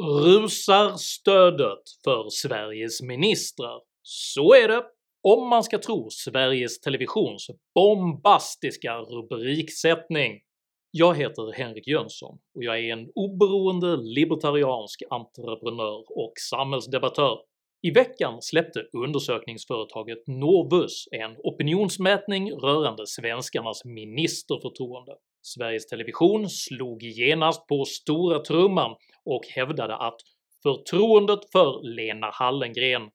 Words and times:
Rusar 0.00 0.96
stödet 0.96 1.82
för 2.04 2.30
Sveriges 2.30 3.02
ministrar? 3.02 3.80
Så 4.02 4.54
är 4.54 4.68
det 4.68 4.84
om 5.22 5.48
man 5.48 5.64
ska 5.64 5.78
tro 5.78 6.10
Sveriges 6.10 6.80
Televisions 6.80 7.46
bombastiska 7.74 8.98
rubriksättning. 8.98 10.40
Jag 10.90 11.14
heter 11.16 11.52
Henrik 11.52 11.86
Jönsson 11.86 12.38
och 12.54 12.64
jag 12.64 12.78
är 12.78 12.92
en 12.92 13.10
oberoende 13.14 13.96
libertariansk 13.96 15.02
entreprenör 15.10 16.04
och 16.08 16.32
samhällsdebattör. 16.50 17.38
I 17.82 17.90
veckan 17.90 18.42
släppte 18.42 18.80
undersökningsföretaget 18.92 20.26
Novus 20.26 21.08
en 21.12 21.36
opinionsmätning 21.38 22.52
rörande 22.52 23.06
svenskarnas 23.06 23.84
ministerförtroende. 23.84 25.12
Sveriges 25.46 25.86
Television 25.86 26.50
slog 26.50 27.02
genast 27.02 27.66
på 27.66 27.84
stora 27.84 28.38
trumman 28.38 28.96
och 29.24 29.46
hävdade 29.46 29.96
att 29.96 30.16
“förtroendet 30.62 31.50
för 31.52 31.82
Lena 31.82 32.30
Hallengren 32.30 33.10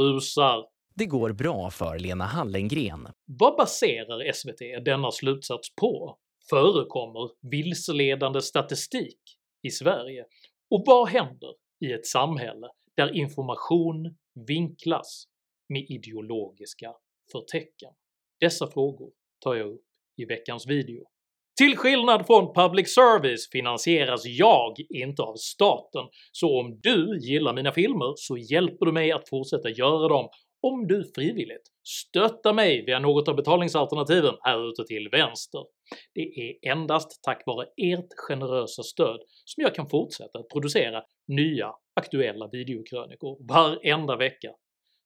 rusar”. 0.00 0.66
Det 0.94 1.06
går 1.06 1.32
bra 1.32 1.70
för 1.70 1.98
Lena 1.98 2.24
Hallengren. 2.24 3.08
Vad 3.24 3.56
baserar 3.56 4.32
SVT 4.32 4.84
denna 4.84 5.10
slutsats 5.10 5.74
på? 5.74 6.18
Förekommer 6.50 7.50
vilseledande 7.50 8.40
statistik 8.40 9.20
i 9.62 9.70
Sverige? 9.70 10.24
Och 10.70 10.82
vad 10.86 11.08
händer 11.08 11.54
i 11.80 11.92
ett 11.92 12.06
samhälle 12.06 12.68
där 12.96 13.16
information 13.16 14.16
vinklas 14.46 15.24
med 15.68 15.82
ideologiska 15.88 16.94
förtecken? 17.32 17.92
Dessa 18.40 18.66
frågor 18.66 19.10
tar 19.40 19.54
jag 19.54 19.68
upp 19.68 19.84
i 20.16 20.24
veckans 20.24 20.66
video. 20.66 21.04
Till 21.56 21.76
skillnad 21.76 22.26
från 22.26 22.54
public 22.54 22.94
service 22.94 23.50
finansieras 23.52 24.24
jag 24.24 24.74
inte 24.88 25.22
av 25.22 25.34
staten, 25.36 26.04
så 26.32 26.60
om 26.60 26.80
du 26.82 27.18
gillar 27.18 27.54
mina 27.54 27.72
filmer 27.72 28.12
så 28.16 28.36
hjälper 28.36 28.86
du 28.86 28.92
mig 28.92 29.12
att 29.12 29.28
fortsätta 29.28 29.70
göra 29.70 30.08
dem 30.08 30.28
om 30.62 30.86
du 30.86 31.12
frivilligt 31.14 31.66
stöttar 31.84 32.52
mig 32.52 32.84
via 32.84 32.98
något 32.98 33.28
av 33.28 33.36
betalningsalternativen 33.36 34.34
här 34.40 34.68
ute 34.68 34.84
till 34.84 35.08
vänster. 35.08 35.60
Det 36.14 36.20
är 36.20 36.72
endast 36.72 37.22
tack 37.22 37.42
vare 37.46 37.66
ert 37.76 38.12
generösa 38.28 38.82
stöd 38.82 39.20
som 39.44 39.62
jag 39.62 39.74
kan 39.74 39.88
fortsätta 39.88 40.38
att 40.38 40.48
producera 40.48 41.02
nya 41.28 41.72
aktuella 41.94 42.48
videokrönikor 42.48 43.48
varenda 43.48 44.16
vecka, 44.16 44.50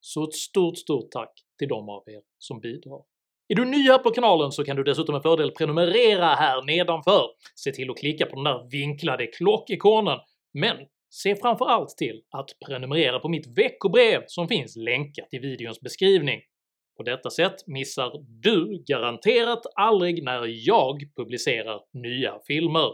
så 0.01 0.25
ett 0.25 0.35
stort 0.35 0.79
stort 0.79 1.11
tack 1.11 1.33
till 1.59 1.69
de 1.69 1.89
av 1.89 2.03
er 2.07 2.23
som 2.39 2.61
bidrar. 2.61 3.10
Är 3.53 3.55
du 3.55 3.65
ny 3.65 3.83
här 3.83 3.99
på 3.99 4.11
kanalen 4.11 4.53
så 4.53 4.65
kan 4.65 4.77
du 4.77 4.83
dessutom 4.83 5.13
med 5.13 5.23
fördel 5.23 5.51
prenumerera 5.51 6.27
här 6.27 6.63
nedanför, 6.63 7.27
se 7.55 7.73
till 7.73 7.91
att 7.91 7.97
klicka 7.97 8.27
på 8.27 8.37
den 8.37 8.45
där 8.45 8.71
vinklade 8.71 9.27
klockikonen, 9.27 10.19
men 10.55 10.77
se 11.11 11.37
framförallt 11.37 11.89
till 11.89 12.23
att 12.31 12.51
prenumerera 12.67 13.19
på 13.19 13.29
mitt 13.29 13.59
veckobrev 13.59 14.23
som 14.27 14.49
finns 14.49 14.77
länkat 14.77 15.29
i 15.31 15.39
videons 15.39 15.81
beskrivning. 15.81 16.41
På 16.97 17.03
detta 17.03 17.31
sätt 17.31 17.55
missar 17.67 18.13
du 18.43 18.85
garanterat 18.87 19.63
aldrig 19.75 20.25
när 20.25 20.69
jag 20.69 21.01
publicerar 21.17 21.81
nya 21.93 22.39
filmer, 22.47 22.91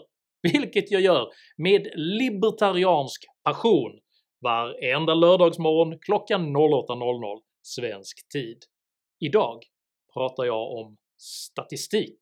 vilket 0.52 0.90
jag 0.90 1.00
gör 1.00 1.28
med 1.56 1.88
libertariansk 1.94 3.24
passion 3.44 3.92
varenda 4.40 5.14
lördagsmorgon 5.14 5.98
klockan 5.98 6.56
08.00 6.56 7.40
svensk 7.62 8.28
tid. 8.32 8.58
Idag 9.20 9.58
pratar 10.16 10.44
jag 10.44 10.72
om 10.72 10.96
statistik, 11.18 12.18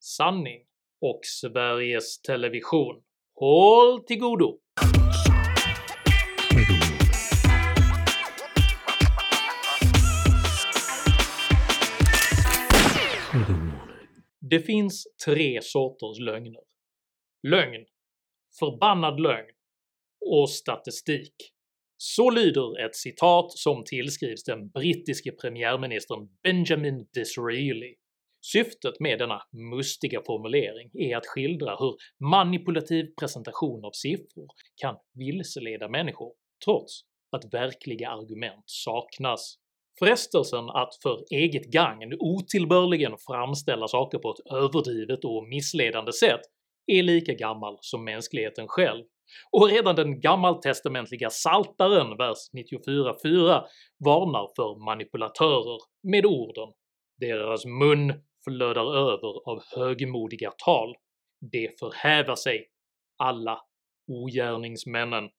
sanning 0.00 0.66
och 1.00 1.20
Sveriges 1.22 2.20
Television. 2.20 3.02
Håll 3.34 4.04
till 4.04 4.18
godo! 4.18 4.58
Det 14.40 14.60
finns 14.60 15.06
tre 15.24 15.62
sorters 15.62 16.18
lögner. 16.18 16.62
Lögn, 17.48 17.84
förbannad 18.58 19.20
lögn 19.20 19.50
och 20.20 20.50
statistik. 20.50 21.53
Så 21.96 22.30
lyder 22.30 22.86
ett 22.86 22.96
citat 22.96 23.52
som 23.52 23.84
tillskrivs 23.84 24.44
den 24.44 24.68
brittiske 24.68 25.32
premiärministern 25.32 26.28
Benjamin 26.42 27.06
Disraeli. 27.14 27.94
Syftet 28.52 29.00
med 29.00 29.18
denna 29.18 29.42
mustiga 29.70 30.22
formulering 30.26 30.90
är 30.94 31.16
att 31.16 31.26
skildra 31.26 31.76
hur 31.76 31.96
manipulativ 32.30 33.06
presentation 33.20 33.84
av 33.84 33.90
siffror 33.90 34.48
kan 34.76 34.96
vilseleda 35.14 35.88
människor 35.88 36.32
trots 36.64 37.00
att 37.32 37.54
verkliga 37.54 38.10
argument 38.10 38.64
saknas. 38.66 39.58
Frestelsen 39.98 40.70
att 40.70 40.98
för 41.02 41.24
eget 41.30 41.64
gagn 41.64 42.16
otillbörligen 42.18 43.12
framställa 43.18 43.88
saker 43.88 44.18
på 44.18 44.30
ett 44.30 44.52
överdrivet 44.52 45.24
och 45.24 45.48
missledande 45.48 46.12
sätt 46.12 46.40
är 46.86 47.02
lika 47.02 47.32
gammal 47.32 47.78
som 47.80 48.04
mänskligheten 48.04 48.68
själv, 48.68 49.04
och 49.52 49.68
redan 49.68 49.96
den 49.96 50.20
gammaltestamentliga 50.20 51.30
Saltaren 51.30 52.16
vers 52.16 52.38
94.4 52.52 53.62
varnar 54.04 54.50
för 54.56 54.84
manipulatörer 54.84 55.78
med 56.02 56.26
orden. 56.26 56.72
“deras 57.20 57.64
mun 57.64 58.12
flödar 58.44 58.96
över 58.96 59.50
av 59.50 59.62
högmodiga 59.76 60.50
tal, 60.50 60.94
de 61.52 61.70
förhäver 61.80 62.34
sig, 62.34 62.68
alla 63.18 63.60
ogärningsmännen. 64.08 65.30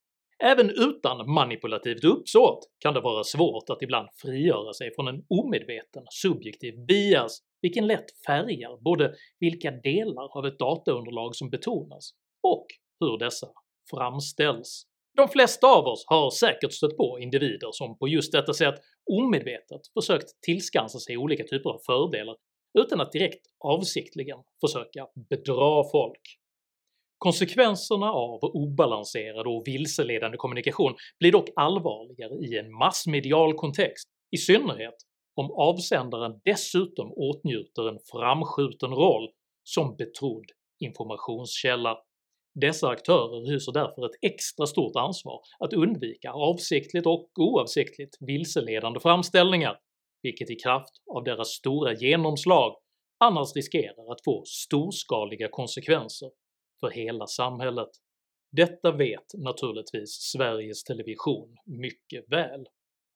Även 0.44 0.70
utan 0.70 1.32
manipulativt 1.32 2.04
uppsåt 2.04 2.60
kan 2.80 2.94
det 2.94 3.02
vara 3.02 3.24
svårt 3.24 3.70
att 3.70 3.82
ibland 3.82 4.10
frigöra 4.22 4.74
sig 4.74 4.96
från 4.96 5.08
en 5.08 5.26
omedveten 5.30 6.04
subjektiv 6.10 6.86
bias 6.88 7.40
vilken 7.62 7.88
lätt 7.88 8.26
färgar 8.28 8.82
både 8.82 9.14
vilka 9.40 9.72
delar 9.72 10.38
av 10.38 10.46
ett 10.46 10.60
dataunderlag 10.60 11.36
som 11.36 11.50
betonas 11.50 12.12
och 12.44 12.66
hur 13.00 13.18
dessa 13.18 13.48
framställs. 13.90 14.86
De 15.18 15.28
flesta 15.28 15.68
av 15.68 15.86
oss 15.86 16.04
har 16.08 16.30
säkert 16.30 16.74
stött 16.74 16.98
på 16.98 17.20
individer 17.20 17.70
som 17.72 17.98
på 17.98 18.08
just 18.08 18.32
detta 18.32 18.54
sätt 18.54 18.76
omedvetet 19.12 19.82
försökt 19.94 20.42
tillskansa 20.42 21.00
sig 21.00 21.18
olika 21.18 21.44
typer 21.44 21.70
av 21.70 21.80
fördelar 21.86 22.36
utan 22.80 23.02
att 23.02 23.12
direkt 23.12 23.46
avsiktligen 23.64 24.38
försöka 24.62 25.08
bedra 25.30 25.84
folk. 25.92 26.22
Konsekvenserna 27.18 28.12
av 28.12 28.40
obalanserad 28.44 29.48
och 29.48 29.64
vilseledande 29.66 30.38
kommunikation 30.38 30.96
blir 31.20 31.32
dock 31.32 31.50
allvarligare 31.56 32.34
i 32.46 32.58
en 32.58 32.72
massmedial 32.74 33.54
kontext, 33.54 34.10
i 34.32 34.38
synnerhet 34.38 34.96
om 35.36 35.52
avsändaren 35.52 36.42
dessutom 36.46 37.14
åtnjuter 37.16 37.90
en 37.90 38.00
framskjuten 38.12 38.92
roll 38.92 39.30
som 39.64 39.96
betrodd 39.96 40.46
informationskälla. 40.80 41.98
Dessa 42.62 42.90
aktörer 42.90 43.52
hyser 43.52 43.72
därför 43.72 44.06
ett 44.06 44.20
extra 44.22 44.66
stort 44.66 44.96
ansvar 44.96 45.42
att 45.60 45.74
undvika 45.74 46.32
avsiktligt 46.32 47.08
och 47.08 47.30
oavsiktligt 47.40 48.18
vilseledande 48.20 49.00
framställningar, 49.00 49.80
vilket 50.22 50.50
i 50.50 50.56
kraft 50.56 50.94
av 51.16 51.24
deras 51.24 51.48
stora 51.50 51.94
genomslag 51.94 52.76
annars 53.18 53.56
riskerar 53.56 54.12
att 54.12 54.24
få 54.24 54.44
storskaliga 54.46 55.48
konsekvenser 55.52 56.32
för 56.80 56.90
hela 56.90 57.28
samhället. 57.28 57.90
Detta 58.52 58.92
vet 58.92 59.34
naturligtvis 59.34 60.10
Sveriges 60.10 60.84
Television 60.84 61.56
mycket 61.66 62.32
väl. 62.32 62.66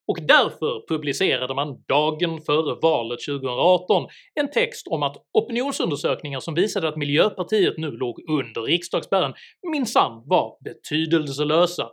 Och 0.09 0.17
därför 0.21 0.87
publicerade 0.87 1.55
man 1.55 1.83
dagen 1.87 2.41
före 2.41 2.79
valet 2.81 3.19
2018 3.25 4.07
en 4.35 4.51
text 4.51 4.87
om 4.87 5.03
att 5.03 5.17
opinionsundersökningar 5.33 6.39
som 6.39 6.53
visade 6.53 6.87
att 6.87 6.97
miljöpartiet 6.97 7.77
nu 7.77 7.91
låg 7.91 8.21
under 8.29 8.61
riksdagsspärren 8.61 9.33
minsann 9.71 10.23
var 10.25 10.57
betydelselösa 10.63 11.89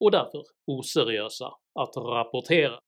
och 0.00 0.10
därför 0.10 0.42
oseriösa 0.66 1.46
att 1.80 1.96
rapportera. 1.96 2.78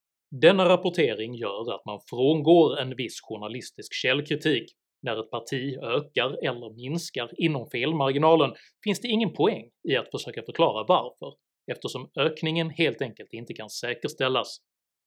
Denna 0.41 0.69
rapportering 0.69 1.35
gör 1.35 1.75
att 1.75 1.87
man 1.87 2.01
frångår 2.11 2.79
en 2.79 2.97
viss 2.97 3.21
journalistisk 3.21 3.95
källkritik 3.95 4.65
när 5.03 5.21
ett 5.21 5.31
parti 5.31 5.79
ökar 5.83 6.47
eller 6.47 6.75
minskar 6.75 7.31
inom 7.37 7.71
felmarginalen 7.71 8.55
finns 8.85 9.01
det 9.01 9.09
ingen 9.09 9.33
poäng 9.33 9.65
i 9.89 9.97
att 9.97 10.11
försöka 10.11 10.43
förklara 10.43 10.85
varför, 10.89 11.35
eftersom 11.73 12.11
ökningen 12.17 12.71
helt 12.71 13.03
enkelt 13.03 13.33
inte 13.33 13.55
kan 13.55 13.71
säkerställas. 13.71 14.59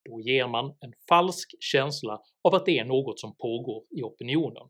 Då 0.09 0.21
ger 0.21 0.47
man 0.47 0.65
en 0.65 0.93
falsk 1.09 1.49
känsla 1.59 2.19
av 2.43 2.55
att 2.55 2.65
det 2.65 2.79
är 2.79 2.85
något 2.85 3.19
som 3.19 3.35
pågår 3.37 3.83
i 3.97 4.03
opinionen. 4.03 4.67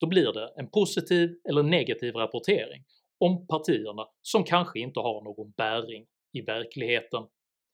Då 0.00 0.06
blir 0.06 0.32
det 0.32 0.52
en 0.56 0.70
positiv 0.70 1.30
eller 1.48 1.62
negativ 1.62 2.14
rapportering 2.14 2.84
om 3.20 3.46
partierna 3.46 4.06
som 4.22 4.44
kanske 4.44 4.78
inte 4.78 5.00
har 5.00 5.24
någon 5.24 5.50
bäring 5.56 6.06
i 6.32 6.40
verkligheten. 6.40 7.22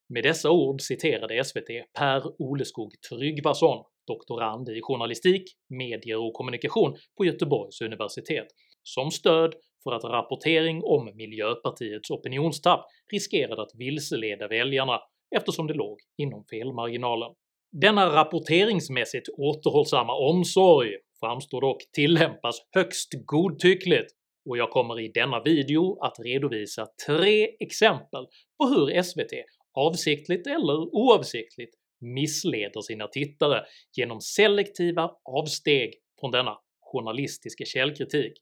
Med 0.08 0.24
dessa 0.24 0.50
ord 0.50 0.80
citerade 0.80 1.44
SVT 1.44 1.68
Per 1.98 2.42
Oleskog 2.42 2.92
Tryggvason 3.10 3.84
doktorand 4.06 4.68
i 4.68 4.80
journalistik, 4.82 5.42
medier 5.68 6.18
och 6.18 6.34
kommunikation 6.34 6.96
på 7.18 7.24
Göteborgs 7.24 7.80
universitet, 7.80 8.46
som 8.82 9.10
stöd 9.10 9.54
för 9.84 9.92
att 9.92 10.04
rapportering 10.04 10.82
om 10.84 11.16
Miljöpartiets 11.16 12.10
opinionstapp 12.10 12.84
riskerade 13.12 13.62
att 13.62 13.74
vilseleda 13.74 14.48
väljarna 14.48 15.00
eftersom 15.36 15.66
det 15.66 15.74
låg 15.74 15.98
inom 16.16 16.44
felmarginalen. 16.50 17.32
Denna 17.72 18.14
rapporteringsmässigt 18.14 19.28
återhållsamma 19.28 20.14
omsorg 20.14 20.90
framstår 21.20 21.60
dock 21.60 21.82
tillämpas 21.92 22.56
högst 22.70 23.08
godtyckligt 23.26 24.12
och 24.48 24.58
jag 24.58 24.70
kommer 24.70 25.00
i 25.00 25.08
denna 25.08 25.42
video 25.42 25.98
att 26.00 26.16
redovisa 26.24 26.86
tre 27.06 27.48
exempel 27.60 28.26
på 28.58 28.66
hur 28.66 29.02
SVT 29.02 29.32
avsiktligt 29.74 30.46
eller 30.46 30.94
oavsiktligt 30.94 31.74
missleder 32.00 32.80
sina 32.80 33.06
tittare 33.08 33.64
genom 33.96 34.20
selektiva 34.20 35.10
avsteg 35.24 35.94
från 36.20 36.30
denna 36.30 36.58
journalistiska 36.80 37.64
källkritik 37.64 38.32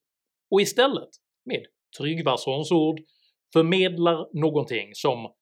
och 0.51 0.61
istället 0.61 1.09
med 1.45 1.67
Tryggvasons 1.99 2.73
ord 2.73 3.01
förmedlar 3.53 4.41
någonting 4.41 4.91
som 4.95 5.35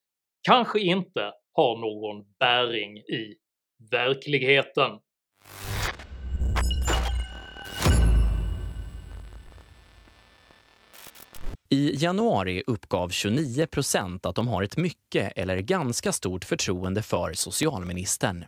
kanske 0.43 0.81
inte 0.81 1.33
har 1.53 1.77
någon 1.77 2.25
bäring 2.39 2.99
i 2.99 3.35
verkligheten. 3.91 4.91
I 11.71 11.95
januari 11.97 12.63
uppgav 12.67 13.09
29 13.09 13.67
procent 13.67 14.27
att 14.27 14.35
de 14.35 14.49
har 14.49 14.63
ett 14.63 14.77
mycket 14.77 15.33
eller 15.37 15.59
ganska 15.61 16.13
stort 16.13 16.45
förtroende 16.45 17.03
för 17.03 17.33
socialministern. 17.33 18.45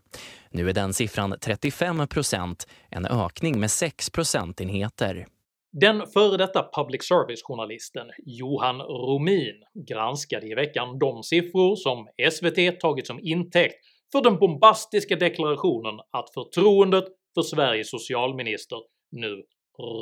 Nu 0.51 0.69
är 0.69 0.73
den 0.73 0.95
siffran 0.95 1.35
35 1.41 2.09
procent, 2.09 2.67
en 2.89 3.07
ökning 3.07 3.61
med 3.61 3.71
6 3.71 4.11
procentenheter. 4.11 5.27
Den 5.73 6.07
före 6.07 6.37
detta 6.37 6.69
public 6.77 7.03
service-journalisten 7.09 8.07
Johan 8.27 8.81
Romin 8.81 9.65
granskade 9.89 10.47
i 10.47 10.55
veckan 10.55 10.99
de 10.99 11.23
siffror 11.23 11.77
som 11.77 12.09
SVT 12.31 12.81
tagit 12.81 13.07
som 13.07 13.21
intäkt 13.23 13.75
för 14.13 14.23
den 14.23 14.39
bombastiska 14.39 15.17
deklarationen 15.17 16.01
att 16.11 16.35
förtroendet 16.35 17.05
för 17.35 17.43
Sveriges 17.43 17.91
socialminister 17.91 18.79
nu 19.11 19.43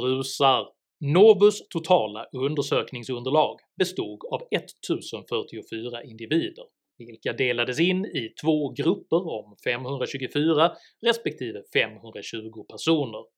rusar. 0.00 0.68
Novus 1.00 1.68
totala 1.68 2.26
undersökningsunderlag 2.32 3.56
bestod 3.78 4.18
av 4.32 4.42
1044 4.50 6.02
individer, 6.02 6.64
vilka 6.98 7.32
delades 7.32 7.80
in 7.80 8.04
i 8.04 8.34
två 8.42 8.68
grupper 8.68 9.28
om 9.28 9.56
524 9.64 10.72
respektive 11.06 11.62
520 11.72 12.64
personer. 12.72 13.37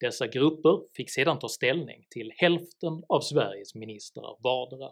Dessa 0.00 0.26
grupper 0.26 0.80
fick 0.96 1.10
sedan 1.10 1.38
ta 1.38 1.48
ställning 1.48 2.06
till 2.10 2.32
hälften 2.36 3.02
av 3.08 3.20
Sveriges 3.20 3.74
ministrar 3.74 4.42
vardera. 4.42 4.90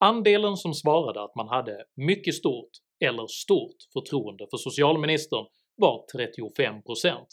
Andelen 0.00 0.56
som 0.56 0.74
svarade 0.74 1.22
att 1.22 1.34
man 1.34 1.48
hade 1.48 1.84
mycket 1.94 2.34
stort 2.34 2.70
eller 3.04 3.26
stort 3.26 3.76
förtroende 3.92 4.46
för 4.50 4.56
socialministern 4.56 5.46
var 5.76 6.04
35%, 6.14 7.26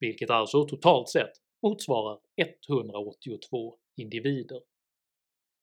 vilket 0.00 0.30
alltså 0.30 0.64
totalt 0.64 1.08
sett 1.08 1.32
motsvarar 1.62 2.18
182 2.68 3.74
individer. 3.96 4.60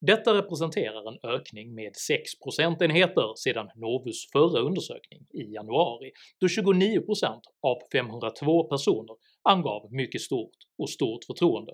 Detta 0.02 0.34
representerar 0.34 1.12
en 1.12 1.32
ökning 1.36 1.76
med 1.76 1.96
6 1.96 2.40
procentenheter 2.44 3.34
sedan 3.36 3.70
Novus 3.76 4.32
förra 4.32 4.60
undersökning 4.60 5.28
i 5.34 5.54
januari, 5.54 6.12
då 6.40 6.48
29% 6.48 7.42
av 7.62 7.78
502 7.92 8.64
personer 8.64 9.16
angav 9.44 9.94
mycket 9.94 10.22
stort 10.22 10.58
och 10.78 10.90
stort 10.90 11.26
förtroende, 11.26 11.74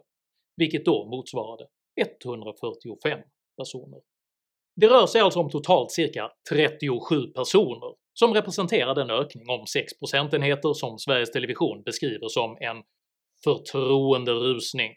vilket 0.58 0.86
då 0.86 1.06
motsvarade 1.06 1.68
145 2.26 3.20
personer. 3.58 4.00
Det 4.76 4.88
rör 4.88 5.08
sig 5.08 5.22
alltså 5.22 5.40
om 5.40 5.50
totalt 5.50 5.92
cirka 5.92 6.32
37 6.50 7.28
personer 7.28 7.96
som 8.14 8.34
representerar 8.34 8.96
den 8.96 9.10
ökning 9.10 9.50
om 9.50 9.66
6 9.68 10.00
procentenheter 10.00 10.74
som 10.74 11.00
Sveriges 11.00 11.32
Television 11.32 11.84
beskriver 11.84 12.28
som 12.28 12.58
en 12.60 12.84
“förtroenderusning”. 13.44 14.92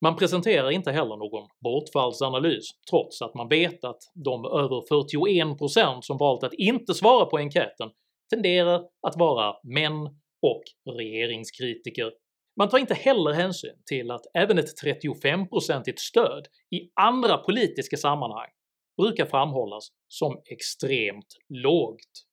Man 0.00 0.16
presenterar 0.16 0.70
inte 0.70 0.92
heller 0.92 1.16
någon 1.16 1.48
bortfallsanalys 1.64 2.64
trots 2.90 3.22
att 3.22 3.34
man 3.34 3.48
vet 3.48 3.84
att 3.84 4.02
de 4.14 4.44
över 4.44 4.80
41% 4.80 6.00
som 6.00 6.18
valt 6.18 6.44
att 6.44 6.54
inte 6.54 6.94
svara 6.94 7.26
på 7.26 7.36
enkäten 7.38 7.90
tenderar 8.34 8.82
att 9.06 9.16
vara 9.16 9.56
män 9.62 9.94
och 10.44 10.94
regeringskritiker. 10.96 12.12
Man 12.56 12.68
tar 12.68 12.78
inte 12.78 12.94
heller 12.94 13.32
hänsyn 13.32 13.76
till 13.86 14.10
att 14.10 14.22
även 14.34 14.58
ett 14.58 14.82
35-procentigt 14.84 15.98
stöd 15.98 16.46
i 16.70 16.90
andra 17.00 17.38
politiska 17.38 17.96
sammanhang 17.96 18.48
brukar 19.02 19.26
framhållas 19.26 19.88
som 20.08 20.42
extremt 20.50 21.36
lågt. 21.48 22.24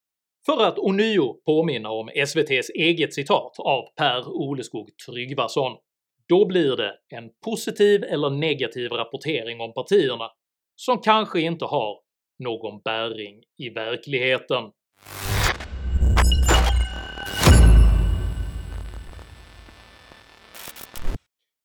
För 0.46 0.64
att 0.64 0.80
ånyo 0.80 1.34
påminna 1.46 1.92
om 1.92 2.10
SVT's 2.10 2.72
eget 2.76 3.14
citat 3.14 3.60
av 3.60 3.84
Per 3.98 4.28
Oleskog 4.28 4.90
Tryggvason 5.06 5.78
då 6.28 6.46
blir 6.46 6.76
det 6.76 6.98
en 7.10 7.30
positiv 7.46 8.04
eller 8.04 8.30
negativ 8.30 8.92
rapportering 8.92 9.62
om 9.62 9.74
partierna 9.74 10.30
som 10.76 11.02
kanske 11.02 11.42
inte 11.42 11.66
har 11.66 12.00
någon 12.40 12.82
bäring 12.82 13.44
i 13.58 13.70
verkligheten. 13.70 14.64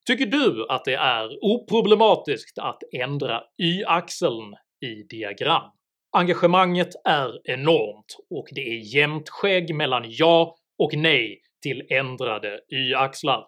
Tycker 0.06 0.26
du 0.26 0.67
att 0.69 0.85
det 0.85 0.94
är 0.94 1.44
oproblematiskt 1.44 2.58
att 2.58 2.82
ändra 2.93 3.43
y-axeln 3.62 4.55
i 4.81 5.03
diagram? 5.11 5.70
Engagemanget 6.17 6.88
är 7.05 7.50
enormt 7.50 8.17
och 8.31 8.49
det 8.53 8.61
är 8.61 8.94
jämnt 8.94 9.29
skägg 9.29 9.75
mellan 9.75 10.05
ja 10.06 10.56
och 10.79 10.94
nej 10.94 11.41
till 11.62 11.87
ändrade 11.91 12.61
y-axlar. 12.73 13.47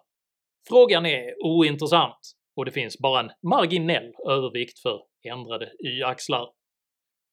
Frågan 0.69 1.05
är 1.05 1.45
ointressant 1.45 2.19
och 2.55 2.65
det 2.65 2.71
finns 2.71 2.97
bara 2.97 3.19
en 3.19 3.31
marginell 3.49 4.13
övervikt 4.29 4.79
för 4.79 4.99
ändrade 5.27 5.71
y-axlar. 5.85 6.47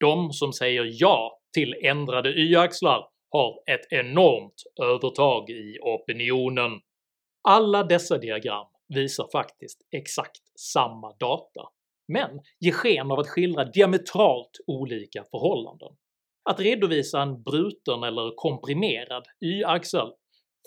De 0.01 0.33
som 0.33 0.53
säger 0.53 0.89
ja 0.91 1.41
till 1.55 1.75
ändrade 1.83 2.31
y-axlar 2.31 3.05
har 3.31 3.63
ett 3.71 3.93
enormt 3.93 4.63
övertag 4.83 5.51
i 5.51 5.79
opinionen. 5.83 6.81
Alla 7.49 7.85
dessa 7.85 8.19
diagram 8.19 8.67
visar 8.95 9.29
faktiskt 9.33 9.81
exakt 9.97 10.59
samma 10.59 11.13
data, 11.13 11.69
men 12.09 12.41
ger 12.61 12.73
sken 12.73 13.11
av 13.11 13.19
att 13.19 13.29
skildra 13.29 13.65
diametralt 13.65 14.51
olika 14.67 15.25
förhållanden. 15.31 15.97
Att 16.51 16.61
redovisa 16.61 17.23
en 17.23 17.43
bruten 17.43 18.03
eller 18.03 18.37
komprimerad 18.37 19.25
y-axel 19.41 20.13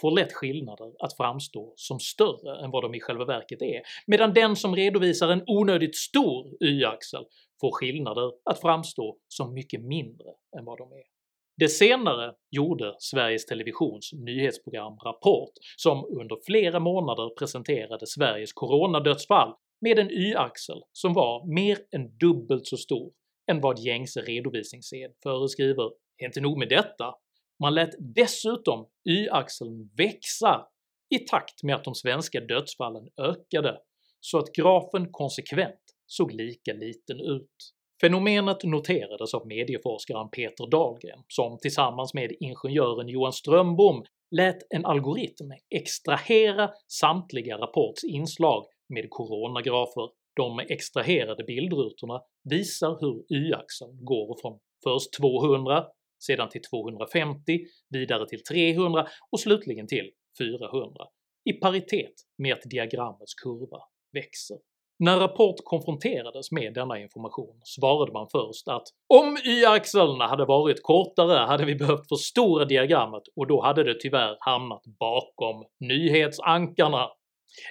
får 0.02 0.12
lätt 0.12 0.34
skillnader 0.34 0.94
att 1.00 1.18
framstå 1.18 1.74
som 1.76 2.00
större 2.00 2.64
än 2.64 2.72
vad 2.72 2.84
de 2.84 2.96
i 2.96 3.00
själva 3.00 3.26
verket 3.26 3.62
är, 3.62 3.82
medan 4.08 4.34
den 4.34 4.56
som 4.56 4.76
redovisar 4.76 5.30
en 5.30 5.44
onödigt 5.48 5.96
stor 5.96 6.64
y-axel 6.64 7.26
får 7.62 7.72
skillnader 7.72 8.32
att 8.46 8.62
framstå 8.62 9.18
som 9.28 9.54
mycket 9.54 9.82
mindre 9.82 10.30
än 10.58 10.66
vad 10.66 10.78
de 10.78 10.92
är. 10.92 11.19
Det 11.60 11.70
senare 11.70 12.34
gjorde 12.51 12.96
Sveriges 13.00 13.46
Televisions 13.46 14.13
nyhetsprogram 14.13 14.98
Rapport 14.98 15.51
som 15.78 16.06
under 16.06 16.38
flera 16.46 16.80
månader 16.80 17.30
presenterade 17.39 18.08
Sveriges 18.08 18.54
coronadödsfall 18.54 19.54
med 19.82 20.00
en 20.00 20.12
y-axel 20.12 20.82
som 20.94 21.13
var 21.13 21.56
mer 21.56 21.78
än 21.96 22.18
dubbelt 22.18 22.68
så 22.68 22.78
stor 22.78 23.12
än 23.51 23.62
vad 23.62 23.80
gängse 23.80 24.22
redovisningssed 24.22 25.12
föreskriver. 25.24 25.92
Inte 26.24 26.42
nog 26.42 26.58
med 26.58 26.70
detta, 26.70 27.16
man 27.60 27.74
lät 27.74 27.96
dessutom 28.00 28.88
y-axeln 29.10 29.89
växa 29.98 30.68
i 31.10 31.20
takt 31.20 31.63
med 31.63 31.75
att 31.75 31.84
de 31.84 31.96
svenska 31.96 32.39
dödsfallen 32.39 33.10
ökade, 33.18 33.78
så 34.20 34.38
att 34.38 34.54
grafen 34.54 35.12
konsekvent 35.12 35.96
såg 36.08 36.32
lika 36.32 36.74
liten 36.74 37.20
ut. 37.20 37.74
Fenomenet 38.01 38.63
noterades 38.63 39.34
av 39.34 39.48
medieforskaren 39.48 40.29
Peter 40.29 40.68
Dahlgren 40.72 41.24
som 41.27 41.58
tillsammans 41.58 42.13
med 42.13 42.32
ingenjören 42.39 43.08
Johan 43.08 43.34
Strömbom 43.34 44.03
lät 44.32 44.58
en 44.70 44.86
algoritm 44.86 45.51
extrahera 45.75 46.72
samtliga 46.88 47.58
Rapports 47.58 48.03
inslag 48.03 48.65
med 48.89 49.10
coronagrafer. 49.10 50.10
De 50.36 50.60
extraherade 50.60 51.44
bildrutorna 51.44 52.22
visar 52.50 52.98
hur 53.01 53.38
y-axeln 53.38 54.06
går 54.06 54.38
från 54.41 54.60
först 54.84 55.13
200 55.13 55.86
sedan 56.20 56.50
till 56.50 56.62
250, 56.62 57.60
vidare 57.89 58.27
till 58.27 58.44
300 58.44 59.08
och 59.32 59.39
slutligen 59.39 59.88
till 59.88 60.12
400 60.39 61.06
i 61.50 61.53
paritet 61.53 62.13
med 62.38 62.53
att 62.53 62.70
diagrammets 62.70 63.34
kurva 63.34 63.79
växer. 64.13 64.58
När 65.01 65.20
Rapport 65.20 65.56
konfronterades 65.63 66.51
med 66.51 66.74
denna 66.74 67.00
information 67.00 67.62
svarade 67.63 68.12
man 68.12 68.27
först 68.32 68.68
att 68.68 68.84
“om 69.13 69.38
y-axlarna 69.46 70.27
hade 70.27 70.46
varit 70.46 70.84
kortare 70.84 71.46
hade 71.46 71.65
vi 71.65 71.75
behövt 71.75 72.10
förstora 72.10 72.65
diagrammet 72.65 73.24
och 73.36 73.48
då 73.48 73.62
hade 73.62 73.84
det 73.84 74.00
tyvärr 74.00 74.38
hamnat 74.39 74.84
bakom 75.00 75.65
nyhetsankarna”. 75.79 77.10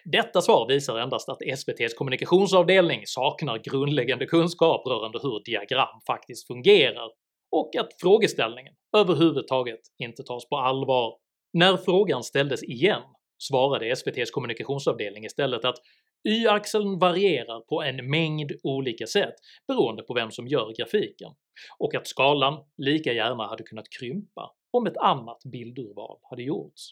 Detta 0.04 0.40
svar 0.40 0.68
visar 0.68 0.98
endast 0.98 1.28
att 1.28 1.40
SVT's 1.40 1.94
kommunikationsavdelning 1.96 3.02
saknar 3.06 3.58
grundläggande 3.58 4.26
kunskap 4.26 4.86
rörande 4.86 5.18
hur 5.22 5.42
diagram 5.44 6.00
faktiskt 6.06 6.46
fungerar, 6.46 7.10
och 7.50 7.76
att 7.76 7.88
frågeställningen 8.00 8.74
överhuvudtaget 8.96 9.80
inte 9.98 10.22
tas 10.22 10.48
på 10.48 10.56
allvar. 10.56 11.14
När 11.52 11.76
frågan 11.76 12.22
ställdes 12.22 12.62
igen 12.62 13.02
svarade 13.38 13.94
SVT's 13.94 14.30
kommunikationsavdelning 14.32 15.24
istället 15.24 15.64
att 15.64 15.76
y-axeln 16.24 16.98
varierar 16.98 17.60
på 17.60 17.82
en 17.82 18.10
mängd 18.10 18.52
olika 18.62 19.06
sätt 19.06 19.34
beroende 19.68 20.02
på 20.02 20.14
vem 20.14 20.30
som 20.30 20.48
gör 20.48 20.72
grafiken, 20.78 21.32
och 21.78 21.94
att 21.94 22.06
skalan 22.06 22.64
lika 22.76 23.12
gärna 23.12 23.46
hade 23.46 23.62
kunnat 23.62 23.88
krympa 24.00 24.54
om 24.70 24.86
ett 24.86 24.96
annat 24.96 25.42
bildurval 25.44 26.18
hade 26.22 26.42
gjorts. 26.42 26.90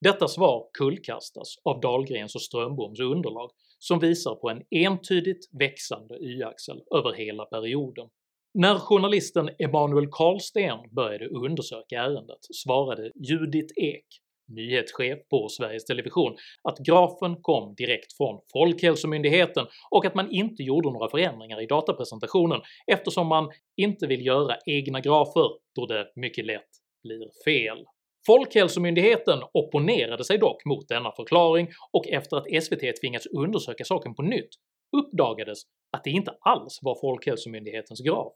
Detta 0.00 0.28
svar 0.28 0.68
kullkastas 0.78 1.56
av 1.64 1.80
Dahlgrens 1.80 2.34
och 2.34 2.42
Strömboms 2.42 3.00
underlag 3.00 3.50
som 3.78 3.98
visar 3.98 4.34
på 4.34 4.50
en 4.50 4.62
entydigt 4.70 5.48
växande 5.60 6.18
y-axel 6.20 6.82
över 6.94 7.12
hela 7.12 7.44
perioden. 7.44 8.08
När 8.54 8.78
journalisten 8.78 9.50
Emanuel 9.58 10.08
Karlsten 10.10 10.78
började 10.90 11.28
undersöka 11.28 12.02
ärendet 12.02 12.38
svarade 12.64 13.12
Judith 13.14 13.72
Ek, 13.76 14.06
nyhetschef 14.48 15.18
på 15.30 15.48
Sveriges 15.48 15.84
Television, 15.84 16.36
att 16.62 16.78
grafen 16.78 17.36
kom 17.42 17.74
direkt 17.74 18.16
från 18.16 18.40
Folkhälsomyndigheten 18.52 19.66
och 19.90 20.06
att 20.06 20.14
man 20.14 20.30
inte 20.30 20.62
gjorde 20.62 20.90
några 20.90 21.08
förändringar 21.08 21.62
i 21.62 21.66
datapresentationen 21.66 22.60
eftersom 22.92 23.26
man 23.26 23.50
inte 23.76 24.06
vill 24.06 24.26
göra 24.26 24.56
egna 24.66 25.00
grafer 25.00 25.48
då 25.74 25.86
det 25.86 26.12
mycket 26.16 26.46
lätt 26.46 26.70
blir 27.02 27.28
fel. 27.44 27.84
Folkhälsomyndigheten 28.26 29.38
opponerade 29.52 30.24
sig 30.24 30.38
dock 30.38 30.64
mot 30.64 30.88
denna 30.88 31.12
förklaring 31.12 31.68
och 31.92 32.08
efter 32.08 32.36
att 32.36 32.64
SVT 32.64 33.00
tvingats 33.00 33.26
undersöka 33.26 33.84
saken 33.84 34.14
på 34.14 34.22
nytt 34.22 34.50
uppdagades 34.96 35.58
att 35.96 36.04
det 36.04 36.10
inte 36.10 36.34
alls 36.40 36.78
var 36.82 37.00
Folkhälsomyndighetens 37.00 38.00
graf, 38.00 38.32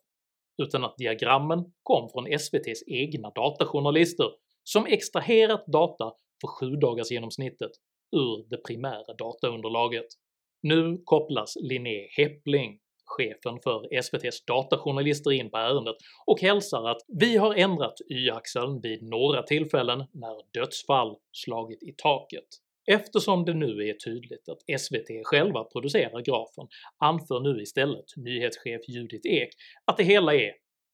utan 0.63 0.85
att 0.85 0.97
diagrammen 0.97 1.65
kom 1.83 2.09
från 2.13 2.27
SVT's 2.27 2.83
egna 2.87 3.31
datajournalister 3.31 4.27
som 4.73 4.87
extraherat 4.87 5.67
data 5.67 6.13
för 6.41 6.49
7 6.49 6.77
dagars 6.77 7.11
genomsnittet 7.11 7.71
ur 8.17 8.49
det 8.51 8.57
primära 8.57 9.15
dataunderlaget. 9.19 10.07
Nu 10.63 11.03
kopplas 11.05 11.57
Linné 11.61 12.09
Heppling 12.17 12.79
chefen 13.05 13.61
för 13.65 14.03
SVT's 14.03 14.45
datajournalister 14.47 15.33
in 15.33 15.51
på 15.51 15.57
ärendet 15.57 15.97
och 16.27 16.41
hälsar 16.41 16.89
att 16.89 16.99
“Vi 17.21 17.37
har 17.37 17.55
ändrat 17.55 17.95
y-axeln 18.11 18.81
vid 18.81 19.03
några 19.03 19.43
tillfällen 19.43 19.99
när 19.99 20.61
dödsfall 20.61 21.17
slagit 21.33 21.83
i 21.83 21.95
taket”. 21.97 22.49
Eftersom 22.91 23.45
det 23.45 23.55
nu 23.55 23.89
är 23.89 23.95
tydligt 23.95 24.49
att 24.49 24.81
SVT 24.81 25.09
själva 25.25 25.65
producerar 25.65 26.21
grafen 26.21 26.67
anför 26.99 27.41
nu 27.41 27.63
istället 27.63 28.05
nyhetschef 28.17 28.89
Judith 28.89 29.29
Ek 29.29 29.51
att 29.85 29.97
det 29.97 30.05
hela 30.05 30.35
är 30.35 30.53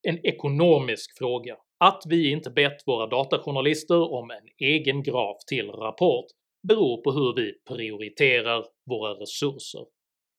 en 0.09 0.27
ekonomisk 0.27 1.19
fråga, 1.19 1.57
att 1.79 2.03
vi 2.09 2.31
inte 2.31 2.51
bett 2.51 2.83
våra 2.87 3.07
datajournalister 3.07 4.13
om 4.13 4.31
en 4.31 4.67
egen 4.69 5.03
graf 5.03 5.37
till 5.47 5.71
rapport 5.71 6.27
beror 6.69 7.03
på 7.03 7.13
hur 7.13 7.35
vi 7.35 7.53
prioriterar 7.69 8.65
våra 8.91 9.13
resurser 9.13 9.85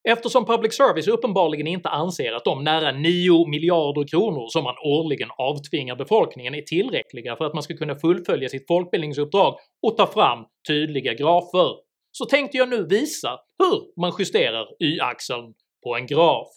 Eftersom 0.07 0.45
public 0.45 0.73
service 0.73 1.07
uppenbarligen 1.07 1.67
inte 1.67 1.89
anser 1.89 2.33
att 2.33 2.45
de 2.45 2.63
nära 2.63 2.91
9 2.91 3.47
miljarder 3.47 4.07
kronor 4.07 4.47
som 4.47 4.63
man 4.63 4.75
årligen 4.85 5.29
avtvingar 5.37 5.95
befolkningen 5.95 6.55
är 6.55 6.61
tillräckliga 6.61 7.35
för 7.35 7.45
att 7.45 7.53
man 7.53 7.63
ska 7.63 7.77
kunna 7.77 7.95
fullfölja 7.95 8.49
sitt 8.49 8.67
folkbildningsuppdrag 8.67 9.55
och 9.87 9.97
ta 9.97 10.07
fram 10.07 10.45
tydliga 10.67 11.13
grafer, 11.13 11.71
så 12.11 12.25
tänkte 12.25 12.57
jag 12.57 12.69
nu 12.69 12.87
visa 12.87 13.39
hur 13.59 14.01
man 14.01 14.13
justerar 14.19 14.67
y-axeln 14.79 15.53
på 15.83 15.95
en 15.95 16.07
graf. 16.07 16.47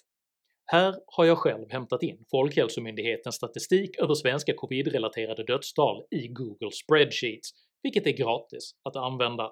Här 0.70 0.94
har 1.06 1.24
jag 1.24 1.38
själv 1.38 1.70
hämtat 1.70 2.02
in 2.02 2.24
Folkhälsomyndighetens 2.30 3.34
statistik 3.34 3.98
över 3.98 4.14
svenska 4.14 4.54
covid-relaterade 4.54 5.44
dödstal 5.44 6.04
i 6.10 6.28
Google 6.28 6.70
spreadsheets, 6.70 7.50
vilket 7.82 8.06
är 8.06 8.12
gratis 8.12 8.72
att 8.84 8.96
använda. 8.96 9.50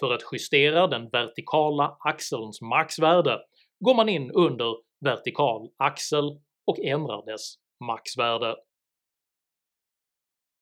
För 0.00 0.14
att 0.14 0.22
justera 0.32 0.86
den 0.86 1.08
vertikala 1.08 1.96
axelns 2.00 2.60
maxvärde 2.60 3.38
går 3.84 3.94
man 3.94 4.08
in 4.08 4.30
under 4.30 4.76
vertikal 5.04 5.70
axel 5.76 6.40
och 6.66 6.78
ändrar 6.78 7.26
dess 7.26 7.54
maxvärde. 7.84 8.56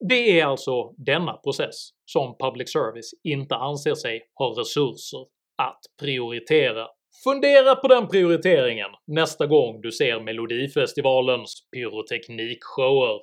Det 0.09 0.41
är 0.41 0.47
alltså 0.47 0.95
denna 0.97 1.33
process 1.33 1.89
som 2.05 2.37
public 2.39 2.73
service 2.73 3.11
inte 3.23 3.57
anser 3.57 3.95
sig 3.95 4.31
ha 4.35 4.61
resurser 4.61 5.27
att 5.57 5.81
prioritera. 6.01 6.89
Fundera 7.25 7.75
på 7.77 7.89
den 7.89 8.09
prioriteringen 8.09 8.91
nästa 9.07 9.47
gång 9.47 9.81
du 9.81 9.93
ser 9.93 10.21
melodifestivalens 10.21 11.69
pyroteknikshower. 11.73 13.21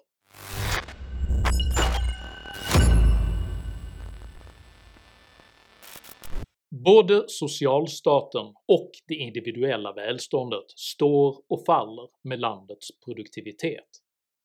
Både 6.85 7.23
socialstaten 7.27 8.45
och 8.67 8.91
det 9.07 9.15
individuella 9.15 9.93
välståndet 9.93 10.71
står 10.75 11.35
och 11.49 11.65
faller 11.65 12.07
med 12.23 12.39
landets 12.39 12.87
produktivitet. 13.05 13.89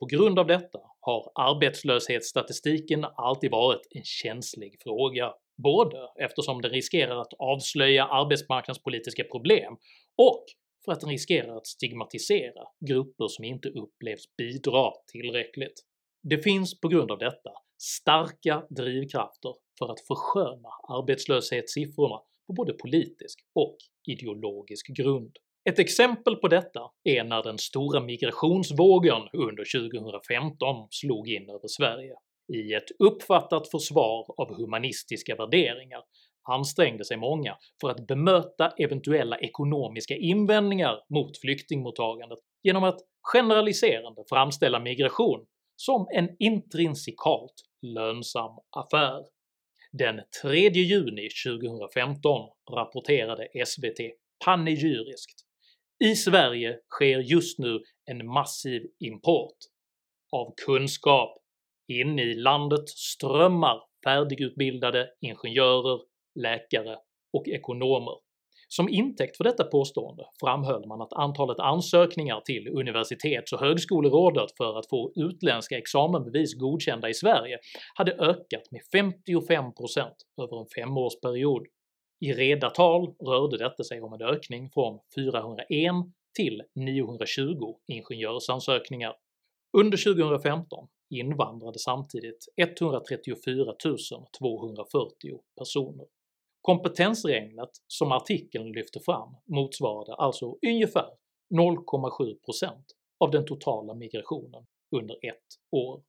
På 0.01 0.07
grund 0.07 0.39
av 0.39 0.47
detta 0.47 0.79
har 1.01 1.31
arbetslöshetsstatistiken 1.35 3.05
alltid 3.17 3.51
varit 3.51 3.87
en 3.91 4.05
känslig 4.05 4.77
fråga, 4.83 5.33
både 5.63 6.09
eftersom 6.21 6.63
den 6.63 6.71
riskerar 6.71 7.21
att 7.21 7.35
avslöja 7.39 8.05
arbetsmarknadspolitiska 8.05 9.25
problem 9.25 9.77
och 10.17 10.45
för 10.85 10.93
att 10.93 11.01
den 11.01 11.11
riskerar 11.11 11.57
att 11.57 11.67
stigmatisera 11.67 12.63
grupper 12.87 13.29
som 13.29 13.45
inte 13.45 13.69
upplevs 13.69 14.37
bidra 14.37 14.93
tillräckligt. 15.13 15.85
Det 16.23 16.39
finns 16.39 16.81
på 16.81 16.89
grund 16.89 17.11
av 17.11 17.19
detta 17.19 17.51
starka 17.79 18.63
drivkrafter 18.71 19.55
för 19.79 19.93
att 19.93 20.01
försköna 20.01 20.69
arbetslöshetssiffrorna 20.89 22.21
på 22.47 22.53
både 22.53 22.73
politisk 22.73 23.39
och 23.55 23.77
ideologisk 24.07 24.87
grund. 24.97 25.37
Ett 25.71 25.79
exempel 25.79 26.37
på 26.37 26.49
detta 26.49 26.81
är 27.05 27.25
när 27.25 27.43
den 27.43 27.59
stora 27.59 28.01
migrationsvågen 28.01 29.23
under 29.33 29.91
2015 29.91 30.87
slog 30.91 31.29
in 31.29 31.51
över 31.51 31.69
Sverige. 31.69 32.15
I 32.55 32.75
ett 32.75 32.91
uppfattat 32.99 33.71
försvar 33.71 34.35
av 34.37 34.57
humanistiska 34.57 35.37
värderingar 35.37 36.03
ansträngde 36.51 37.05
sig 37.05 37.17
många 37.17 37.57
för 37.81 37.91
att 37.91 38.07
bemöta 38.07 38.73
eventuella 38.79 39.39
ekonomiska 39.39 40.17
invändningar 40.17 41.05
mot 41.09 41.41
flyktingmottagandet 41.41 42.39
genom 42.63 42.85
att 42.85 43.01
generaliserande 43.33 44.25
framställa 44.29 44.81
migration 44.81 45.47
som 45.77 46.09
en 46.11 46.37
intrinsikalt 46.39 47.55
lönsam 47.83 48.59
affär. 48.77 49.25
Den 49.93 50.21
3 50.43 50.69
juni 50.69 51.29
2015 51.47 52.49
rapporterade 52.71 53.49
SVT 53.67 54.01
panegyriskt 54.45 55.41
“I 56.05 56.15
Sverige 56.15 56.79
sker 56.89 57.19
just 57.19 57.59
nu 57.59 57.83
en 58.11 58.27
massiv 58.27 58.83
import 58.99 59.57
av 60.33 60.55
kunskap. 60.67 61.39
In 61.89 62.19
i 62.19 62.35
landet 62.35 62.89
strömmar 62.89 63.83
färdigutbildade 64.05 65.09
ingenjörer, 65.21 66.01
läkare 66.35 66.97
och 67.33 67.49
ekonomer. 67.49 68.15
Som 68.69 68.89
intäkt 68.89 69.37
för 69.37 69.45
detta 69.45 69.65
påstående 69.65 70.25
framhöll 70.41 70.87
man 70.87 71.01
att 71.03 71.13
antalet 71.13 71.59
ansökningar 71.59 72.41
till 72.41 72.69
Universitets 72.69 73.53
och 73.53 73.61
högskolerådet 73.61 74.57
för 74.57 74.79
att 74.79 74.89
få 74.89 75.13
utländska 75.17 75.79
examenbevis 75.79 76.55
godkända 76.55 77.09
i 77.09 77.15
Sverige 77.15 77.59
hade 77.95 78.13
ökat 78.13 78.63
med 78.71 78.81
55% 78.95 80.11
över 80.43 80.61
en 80.61 80.67
femårsperiod. 80.75 81.67
I 82.21 82.33
reda 82.33 82.71
tal 82.71 83.15
rörde 83.27 83.59
detta 83.59 83.85
sig 83.85 84.01
om 84.01 84.13
en 84.13 84.23
ökning 84.23 84.71
från 84.71 84.99
401 85.15 85.67
till 86.37 86.63
920 86.75 87.75
ingenjörsansökningar. 87.87 89.15
Under 89.79 90.15
2015 90.15 90.89
invandrade 91.11 91.79
samtidigt 91.79 92.49
134 92.57 93.75
240 94.39 95.41
personer. 95.59 96.07
Kompetensregnet 96.61 97.71
som 97.87 98.13
artikeln 98.13 98.73
lyfter 98.73 99.01
fram 99.01 99.37
motsvarade 99.47 100.15
alltså 100.15 100.57
ungefär 100.67 101.09
0,7% 101.55 102.73
av 103.19 103.31
den 103.31 103.47
totala 103.47 103.95
migrationen 103.95 104.67
under 104.97 105.15
ett 105.15 105.47
år. 105.71 106.03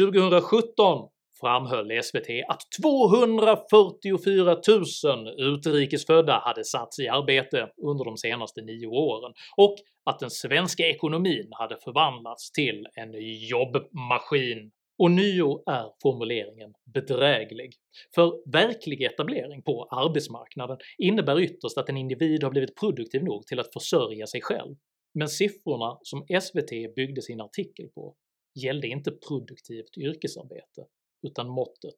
2017 0.00 1.08
framhöll 1.40 2.02
SVT 2.02 2.28
att 2.48 2.60
244 2.82 4.56
000 5.04 5.54
utrikesfödda 5.54 6.40
hade 6.44 6.64
satts 6.64 6.98
i 6.98 7.08
arbete 7.08 7.68
under 7.82 8.04
de 8.04 8.16
senaste 8.16 8.62
nio 8.62 8.86
åren 8.86 9.32
och 9.56 9.74
att 10.04 10.18
den 10.18 10.30
svenska 10.30 10.86
ekonomin 10.86 11.48
hade 11.50 11.76
förvandlats 11.84 12.52
till 12.52 12.86
en 12.94 13.12
jobbmaskin. 13.48 14.70
Och 14.98 15.10
nio 15.10 15.62
är 15.66 15.90
formuleringen 16.02 16.72
bedräglig, 16.94 17.74
för 18.14 18.50
verklig 18.52 19.02
etablering 19.02 19.62
på 19.62 19.88
arbetsmarknaden 19.90 20.78
innebär 20.98 21.40
ytterst 21.40 21.78
att 21.78 21.88
en 21.88 21.96
individ 21.96 22.42
har 22.42 22.50
blivit 22.50 22.80
produktiv 22.80 23.24
nog 23.24 23.46
till 23.46 23.60
att 23.60 23.72
försörja 23.72 24.26
sig 24.26 24.40
själv, 24.42 24.76
men 25.14 25.28
siffrorna 25.28 25.98
som 26.02 26.26
SVT 26.40 26.94
byggde 26.96 27.22
sin 27.22 27.40
artikel 27.40 27.88
på 27.88 28.14
gällde 28.54 28.88
inte 28.88 29.10
produktivt 29.10 29.98
yrkesarbete 29.98 30.84
utan 31.22 31.48
måttet 31.48 31.96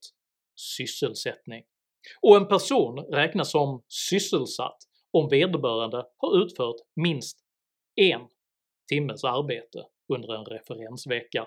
sysselsättning. 0.76 1.64
Och 2.20 2.36
en 2.36 2.48
person 2.48 2.98
räknas 2.98 3.50
som 3.50 3.82
sysselsatt 3.88 4.78
om 5.12 5.28
vederbörande 5.28 6.04
har 6.16 6.42
utfört 6.42 6.76
minst 6.96 7.38
en 7.96 8.20
timmes 8.88 9.24
arbete 9.24 9.84
under 10.12 10.34
en 10.34 10.44
referensvecka, 10.44 11.46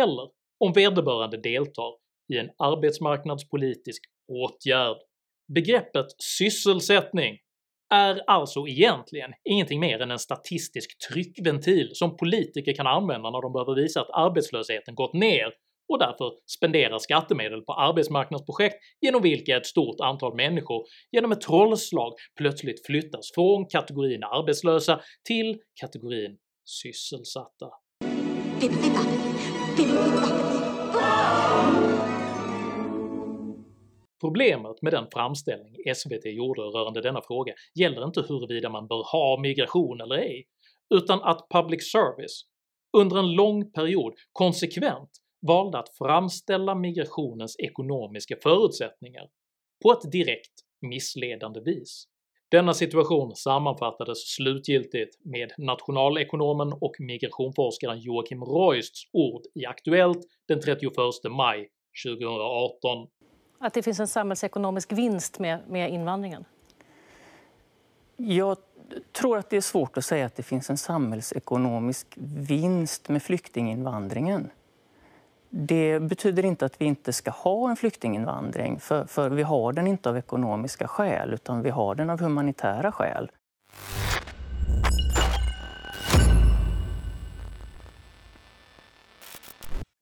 eller 0.00 0.30
om 0.58 0.72
vederbörande 0.72 1.36
deltar 1.36 1.96
i 2.32 2.38
en 2.38 2.50
arbetsmarknadspolitisk 2.58 4.02
åtgärd. 4.28 4.96
Begreppet 5.54 6.06
“sysselsättning” 6.38 7.38
är 7.94 8.22
alltså 8.26 8.66
egentligen 8.66 9.32
ingenting 9.44 9.80
mer 9.80 10.00
än 10.00 10.10
en 10.10 10.18
statistisk 10.18 11.08
tryckventil 11.08 11.90
som 11.92 12.16
politiker 12.16 12.74
kan 12.74 12.86
använda 12.86 13.30
när 13.30 13.42
de 13.42 13.52
behöver 13.52 13.74
visa 13.74 14.00
att 14.00 14.10
arbetslösheten 14.12 14.94
gått 14.94 15.12
ner 15.12 15.52
och 15.90 15.98
därför 15.98 16.32
spenderar 16.46 16.98
skattemedel 16.98 17.62
på 17.62 17.72
arbetsmarknadsprojekt 17.72 18.76
genom 19.00 19.22
vilka 19.22 19.56
ett 19.56 19.66
stort 19.66 20.00
antal 20.00 20.34
människor 20.34 20.84
genom 21.10 21.32
ett 21.32 21.40
trollslag 21.40 22.12
plötsligt 22.38 22.86
flyttas 22.86 23.30
från 23.34 23.66
kategorin 23.66 24.24
arbetslösa 24.24 25.00
till 25.24 25.58
kategorin 25.80 26.38
sysselsatta. 26.64 27.66
Problemet 34.20 34.82
med 34.82 34.92
den 34.92 35.06
framställning 35.12 35.74
SVT 35.94 36.24
gjorde 36.24 36.60
rörande 36.60 37.00
denna 37.00 37.20
fråga 37.22 37.52
gäller 37.74 38.04
inte 38.04 38.24
huruvida 38.28 38.68
man 38.68 38.86
bör 38.86 39.12
ha 39.12 39.40
migration 39.40 40.00
eller 40.00 40.14
ej, 40.14 40.46
utan 40.94 41.22
att 41.22 41.46
public 41.50 41.92
service 41.92 42.42
under 42.96 43.18
en 43.18 43.32
lång 43.32 43.72
period 43.72 44.14
konsekvent 44.32 45.10
valde 45.40 45.78
att 45.78 45.96
framställa 45.98 46.74
migrationens 46.74 47.56
ekonomiska 47.58 48.36
förutsättningar 48.42 49.28
på 49.82 49.92
ett 49.92 50.12
direkt 50.12 50.52
missledande 50.80 51.60
vis. 51.60 52.06
Denna 52.50 52.74
situation 52.74 53.36
sammanfattades 53.36 54.18
slutgiltigt 54.28 55.18
med 55.24 55.52
nationalekonomen 55.58 56.72
och 56.72 56.92
migrationforskaren 56.98 58.00
Joakim 58.00 58.44
Reusts 58.44 59.02
ord 59.12 59.42
i 59.54 59.66
Aktuellt 59.66 60.18
den 60.48 60.60
31 60.60 60.92
maj 61.30 61.68
2018. 62.06 63.08
Att 63.58 63.74
det 63.74 63.82
finns 63.82 64.00
en 64.00 64.08
samhällsekonomisk 64.08 64.92
vinst 64.92 65.38
med, 65.38 65.60
med 65.68 65.90
invandringen? 65.90 66.44
Jag 68.16 68.56
tror 69.12 69.38
att 69.38 69.50
det 69.50 69.56
är 69.56 69.60
svårt 69.60 69.96
att 69.96 70.04
säga 70.04 70.26
att 70.26 70.36
det 70.36 70.42
finns 70.42 70.70
en 70.70 70.78
samhällsekonomisk 70.78 72.06
vinst 72.48 73.08
med 73.08 73.22
flyktinginvandringen. 73.22 74.50
Det 75.52 76.00
betyder 76.00 76.44
inte 76.44 76.64
att 76.64 76.80
vi 76.80 76.84
inte 76.84 77.12
ska 77.12 77.30
ha 77.30 77.70
en 77.70 77.76
flyktinginvandring, 77.76 78.80
för, 78.80 79.04
för 79.04 79.30
vi 79.30 79.42
har 79.42 79.72
den 79.72 79.86
inte 79.86 80.08
av 80.08 80.16
ekonomiska 80.16 80.88
skäl, 80.88 81.34
utan 81.34 81.62
vi 81.62 81.70
har 81.70 81.94
den 81.94 82.10
av 82.10 82.20
humanitära 82.20 82.92
skäl. 82.92 83.30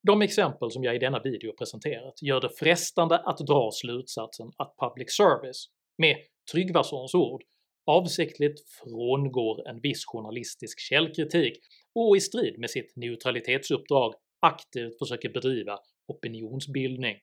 De 0.02 0.22
exempel 0.22 0.70
som 0.70 0.84
jag 0.84 0.96
i 0.96 0.98
denna 0.98 1.20
video 1.20 1.52
presenterat 1.52 2.22
gör 2.22 2.40
det 2.40 2.50
frestande 2.58 3.18
att 3.18 3.38
dra 3.38 3.70
slutsatsen 3.72 4.46
att 4.56 4.74
public 4.76 5.16
service, 5.16 5.68
med 5.98 6.16
Tryggvasons 6.52 7.14
ord, 7.14 7.42
avsiktligt 7.86 8.60
frångår 8.82 9.68
en 9.68 9.80
viss 9.80 10.04
journalistisk 10.06 10.80
källkritik 10.80 11.58
och 11.94 12.16
i 12.16 12.20
strid 12.20 12.58
med 12.58 12.70
sitt 12.70 12.96
neutralitetsuppdrag 12.96 14.14
aktivt 14.40 14.98
försöker 14.98 15.28
bedriva 15.28 15.78
opinionsbildning. 16.08 17.16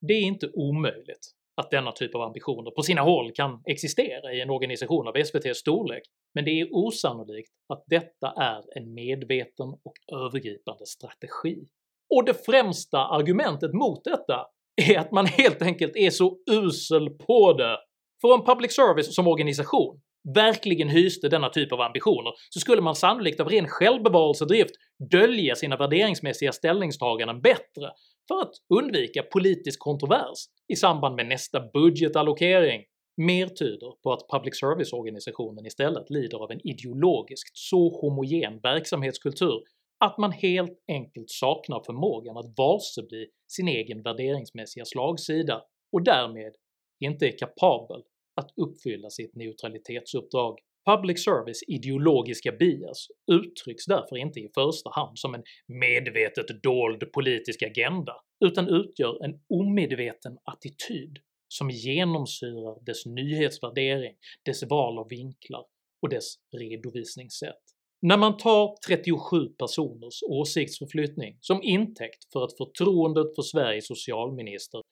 Det 0.00 0.12
är 0.12 0.22
inte 0.22 0.50
omöjligt 0.54 1.34
att 1.60 1.70
denna 1.70 1.92
typ 1.92 2.14
av 2.14 2.22
ambitioner 2.22 2.70
på 2.70 2.82
sina 2.82 3.00
håll 3.00 3.32
kan 3.32 3.62
existera 3.64 4.32
i 4.32 4.40
en 4.40 4.50
organisation 4.50 5.08
av 5.08 5.16
SVTs 5.16 5.58
storlek, 5.58 6.02
men 6.34 6.44
det 6.44 6.50
är 6.50 6.68
osannolikt 6.70 7.50
att 7.68 7.84
detta 7.86 8.32
är 8.36 8.78
en 8.78 8.94
medveten 8.94 9.68
och 9.68 9.94
övergripande 10.12 10.86
strategi. 10.86 11.66
Och 12.14 12.24
det 12.24 12.44
främsta 12.46 12.98
argumentet 12.98 13.72
mot 13.72 14.04
detta 14.04 14.46
är 14.88 14.98
att 14.98 15.12
man 15.12 15.26
helt 15.26 15.62
enkelt 15.62 15.96
är 15.96 16.10
så 16.10 16.38
usel 16.50 17.10
på 17.10 17.52
det! 17.52 17.78
För 18.20 18.32
om 18.32 18.44
public 18.44 18.74
service 18.74 19.14
som 19.14 19.26
organisation 19.26 20.00
verkligen 20.34 20.88
hyste 20.88 21.28
denna 21.28 21.48
typ 21.48 21.72
av 21.72 21.80
ambitioner 21.80 22.32
så 22.50 22.60
skulle 22.60 22.82
man 22.82 22.94
sannolikt 22.94 23.40
av 23.40 23.48
ren 23.48 23.68
självbevarelsedrift 23.68 24.74
dölja 25.10 25.54
sina 25.54 25.76
värderingsmässiga 25.76 26.52
ställningstaganden 26.52 27.40
bättre 27.40 27.90
för 28.28 28.40
att 28.40 28.52
undvika 28.74 29.22
politisk 29.22 29.80
kontrovers 29.80 30.38
i 30.68 30.76
samband 30.76 31.16
med 31.16 31.26
nästa 31.26 31.60
budgetallokering. 31.72 32.84
Mer 33.16 33.46
tyder 33.46 34.02
på 34.02 34.12
att 34.12 34.28
public 34.32 34.60
service-organisationen 34.60 35.66
istället 35.66 36.10
lider 36.10 36.38
av 36.38 36.50
en 36.50 36.66
ideologiskt 36.66 37.56
så 37.56 38.00
homogen 38.00 38.60
verksamhetskultur 38.62 39.62
att 40.00 40.18
man 40.18 40.32
helt 40.32 40.84
enkelt 40.88 41.30
saknar 41.30 41.82
förmågan 41.86 42.36
att 42.36 42.54
varsebli 42.56 43.26
sin 43.48 43.68
egen 43.68 44.02
värderingsmässiga 44.02 44.84
slagsida 44.84 45.62
och 45.92 46.02
därmed 46.02 46.52
inte 47.00 47.26
är 47.26 47.38
kapabel 47.38 48.02
att 48.38 48.52
uppfylla 48.56 49.10
sitt 49.10 49.34
neutralitetsuppdrag. 49.34 50.58
Public 50.86 51.24
service 51.24 51.62
ideologiska 51.66 52.52
bias 52.52 53.06
uttrycks 53.32 53.86
därför 53.86 54.16
inte 54.16 54.40
i 54.40 54.50
första 54.54 54.90
hand 54.90 55.18
som 55.18 55.34
en 55.34 55.42
medvetet 55.66 56.62
dold 56.62 57.12
politisk 57.12 57.62
agenda, 57.62 58.14
utan 58.44 58.68
utgör 58.68 59.24
en 59.24 59.40
omedveten 59.48 60.38
attityd 60.44 61.18
som 61.48 61.70
genomsyrar 61.70 62.84
dess 62.84 63.06
nyhetsvärdering, 63.06 64.14
dess 64.44 64.62
val 64.62 64.98
av 64.98 65.08
vinklar 65.08 65.64
och 66.02 66.08
dess 66.08 66.34
redovisningssätt. 66.56 67.62
När 68.02 68.16
man 68.16 68.36
tar 68.36 68.76
37 68.86 69.48
personers 69.48 70.22
åsiktsförflyttning 70.28 71.38
som 71.40 71.62
intäkt 71.62 72.32
för 72.32 72.44
att 72.44 72.56
förtroendet 72.56 73.34
för 73.36 73.42
Sveriges 73.42 73.86
socialminister 73.86 74.82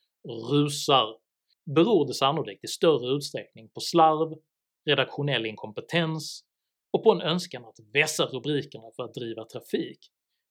rusar 0.52 1.25
beror 1.74 2.06
det 2.06 2.14
sannolikt 2.14 2.64
i 2.64 2.68
större 2.68 3.16
utsträckning 3.16 3.68
på 3.68 3.80
slarv, 3.80 4.38
redaktionell 4.86 5.46
inkompetens 5.46 6.44
och 6.92 7.04
på 7.04 7.12
en 7.12 7.20
önskan 7.20 7.64
att 7.64 7.76
vässa 7.92 8.24
rubrikerna 8.26 8.84
för 8.96 9.02
att 9.02 9.14
driva 9.14 9.44
trafik, 9.44 9.98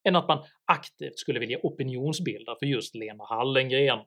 än 0.07 0.15
att 0.15 0.27
man 0.27 0.43
aktivt 0.65 1.19
skulle 1.19 1.39
vilja 1.39 1.59
opinionsbilda 1.63 2.55
för 2.59 2.65
just 2.65 2.95
Lena 2.95 3.23
Hallengren. 3.23 3.99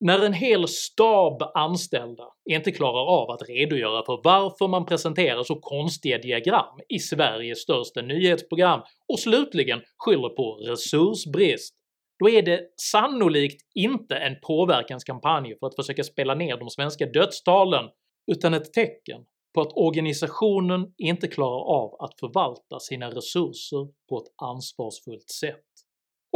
När 0.00 0.24
en 0.24 0.32
hel 0.32 0.68
stab 0.68 1.42
anställda 1.54 2.24
inte 2.50 2.72
klarar 2.72 3.06
av 3.06 3.30
att 3.30 3.48
redogöra 3.48 4.04
för 4.04 4.20
varför 4.24 4.68
man 4.68 4.86
presenterar 4.86 5.42
så 5.42 5.60
konstiga 5.60 6.18
diagram 6.18 6.80
i 6.88 6.98
Sveriges 6.98 7.62
största 7.62 8.02
nyhetsprogram 8.02 8.80
och 9.08 9.18
slutligen 9.18 9.82
skyller 9.96 10.28
på 10.28 10.54
resursbrist, 10.54 11.74
då 12.18 12.30
är 12.30 12.42
det 12.42 12.60
sannolikt 12.76 13.62
inte 13.74 14.16
en 14.16 14.36
påverkanskampanj 14.42 15.58
för 15.58 15.66
att 15.66 15.76
försöka 15.76 16.04
spela 16.04 16.34
ner 16.34 16.56
de 16.56 16.70
svenska 16.70 17.06
dödstalen, 17.06 17.84
utan 18.32 18.54
ett 18.54 18.72
tecken 18.72 19.20
på 19.54 19.60
att 19.60 19.72
organisationen 19.74 20.94
inte 20.98 21.28
klarar 21.28 21.82
av 21.82 21.96
att 22.00 22.20
förvalta 22.20 22.80
sina 22.80 23.10
resurser 23.10 23.88
på 24.08 24.18
ett 24.18 24.32
ansvarsfullt 24.42 25.30
sätt. 25.30 25.64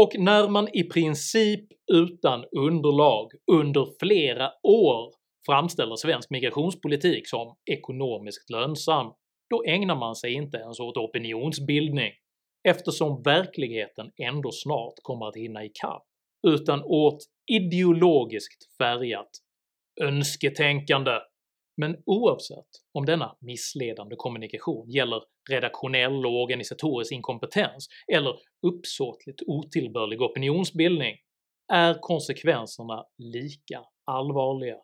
Och 0.00 0.18
när 0.18 0.48
man 0.48 0.68
i 0.72 0.82
princip 0.82 1.68
utan 1.92 2.44
underlag 2.56 3.30
under 3.52 3.88
flera 4.00 4.50
år 4.62 5.14
framställer 5.46 5.96
svensk 5.96 6.30
migrationspolitik 6.30 7.28
som 7.28 7.56
ekonomiskt 7.70 8.50
lönsam, 8.50 9.12
då 9.50 9.64
ägnar 9.64 9.96
man 9.96 10.14
sig 10.16 10.32
inte 10.32 10.56
ens 10.56 10.80
åt 10.80 10.96
opinionsbildning 10.96 12.12
eftersom 12.68 13.22
verkligheten 13.22 14.10
ändå 14.16 14.50
snart 14.52 14.94
kommer 15.02 15.26
att 15.26 15.36
hinna 15.36 15.64
ikapp, 15.64 16.02
utan 16.46 16.82
åt 16.84 17.18
ideologiskt 17.52 18.76
färgat 18.78 19.30
önsketänkande. 20.00 21.18
Men 21.76 21.96
oavsett 22.06 22.68
om 22.94 23.06
denna 23.06 23.36
missledande 23.40 24.16
kommunikation 24.16 24.90
gäller 24.90 25.22
redaktionell 25.50 26.26
och 26.26 26.42
organisatorisk 26.42 27.12
inkompetens 27.12 27.88
eller 28.12 28.34
uppsåtligt 28.66 29.42
otillbörlig 29.46 30.22
opinionsbildning 30.22 31.16
är 31.72 31.94
konsekvenserna 32.00 33.04
lika 33.18 33.80
allvarliga. 34.04 34.76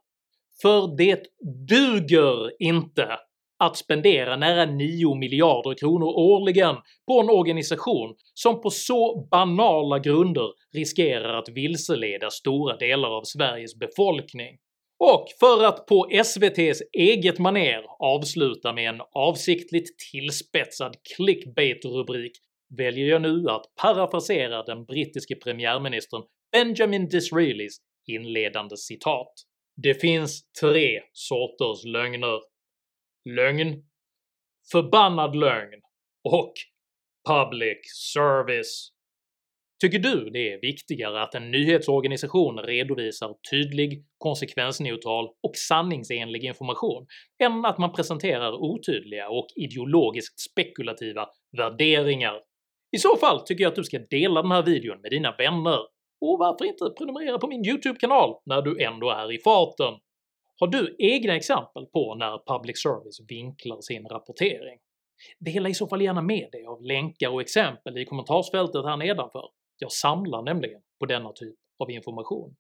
För 0.62 0.96
det 0.96 1.22
duger 1.68 2.62
inte 2.62 3.18
att 3.58 3.76
spendera 3.76 4.36
nära 4.36 4.64
9 4.64 5.14
miljarder 5.14 5.74
kronor 5.74 6.06
årligen 6.06 6.76
på 7.06 7.20
en 7.20 7.30
organisation 7.30 8.14
som 8.34 8.60
på 8.60 8.70
så 8.70 9.28
banala 9.30 9.98
grunder 9.98 10.52
riskerar 10.74 11.38
att 11.38 11.48
vilseleda 11.48 12.30
stora 12.30 12.76
delar 12.76 13.08
av 13.08 13.22
Sveriges 13.22 13.78
befolkning. 13.78 14.58
Och 14.98 15.26
för 15.40 15.64
att 15.64 15.86
på 15.86 16.08
SVT's 16.10 16.82
eget 16.92 17.38
maner 17.38 17.82
avsluta 17.98 18.72
med 18.72 18.88
en 18.88 19.00
avsiktligt 19.12 19.98
tillspetsad 20.10 20.96
clickbait-rubrik 21.16 22.32
väljer 22.78 23.06
jag 23.06 23.22
nu 23.22 23.44
att 23.48 23.64
parafrasera 23.82 24.62
den 24.62 24.84
brittiske 24.84 25.34
premiärministern 25.34 26.22
Benjamin 26.52 27.08
Disraelis 27.08 27.78
inledande 28.06 28.76
citat. 28.76 29.32
“Det 29.82 29.94
finns 29.94 30.42
tre 30.60 31.00
sorters 31.12 31.84
lögner. 31.84 32.40
Lögn, 33.28 33.82
förbannad 34.72 35.36
lögn 35.36 35.80
och 36.24 36.52
public 37.28 37.78
service. 38.12 38.92
Tycker 39.80 39.98
du 39.98 40.30
det 40.30 40.52
är 40.52 40.60
viktigare 40.60 41.22
att 41.22 41.34
en 41.34 41.50
nyhetsorganisation 41.50 42.58
redovisar 42.58 43.34
tydlig, 43.50 44.04
konsekvensneutral 44.18 45.24
och 45.42 45.56
sanningsenlig 45.56 46.44
information 46.44 47.06
än 47.42 47.64
att 47.64 47.78
man 47.78 47.92
presenterar 47.92 48.52
otydliga 48.52 49.28
och 49.28 49.46
ideologiskt 49.56 50.40
spekulativa 50.40 51.28
värderingar? 51.56 52.40
I 52.96 52.98
så 52.98 53.16
fall 53.16 53.40
tycker 53.46 53.64
jag 53.64 53.70
att 53.70 53.76
du 53.76 53.84
ska 53.84 53.98
dela 53.98 54.42
den 54.42 54.50
här 54.50 54.62
videon 54.62 55.00
med 55.00 55.10
dina 55.10 55.36
vänner, 55.36 55.78
och 56.20 56.38
varför 56.38 56.64
inte 56.64 56.84
prenumerera 56.98 57.38
på 57.38 57.46
min 57.46 57.66
YouTube-kanal 57.66 58.34
när 58.44 58.62
du 58.62 58.84
ändå 58.84 59.10
är 59.10 59.32
i 59.32 59.38
farten? 59.38 59.94
Har 60.60 60.66
du 60.66 60.96
egna 60.98 61.36
exempel 61.36 61.86
på 61.86 62.14
när 62.14 62.38
public 62.46 62.82
service 62.82 63.20
vinklar 63.28 63.80
sin 63.80 64.06
rapportering? 64.06 64.78
Dela 65.38 65.68
i 65.68 65.74
så 65.74 65.88
fall 65.88 66.02
gärna 66.02 66.22
med 66.22 66.48
dig 66.52 66.66
av 66.66 66.82
länkar 66.82 67.30
och 67.30 67.40
exempel 67.40 67.98
i 67.98 68.04
kommentarsfältet 68.04 68.84
här 68.84 68.96
nedanför. 68.96 69.50
Jag 69.78 69.92
samlar 69.92 70.42
nämligen 70.42 70.80
på 70.98 71.06
denna 71.06 71.32
typ 71.32 71.54
av 71.78 71.90
information. 71.90 72.56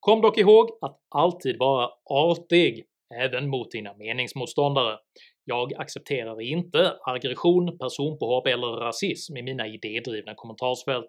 Kom 0.00 0.20
dock 0.20 0.38
ihåg 0.38 0.68
att 0.80 1.00
alltid 1.08 1.58
vara 1.58 1.90
artig, 2.04 2.84
även 3.14 3.48
mot 3.48 3.70
dina 3.70 3.94
meningsmotståndare. 3.94 4.98
Jag 5.44 5.74
accepterar 5.74 6.40
inte 6.40 6.96
aggression, 7.02 7.78
personpåhopp 7.78 8.46
eller 8.46 8.66
rasism 8.66 9.36
i 9.36 9.42
mina 9.42 9.66
idédrivna 9.66 10.34
kommentarsfält. 10.34 11.06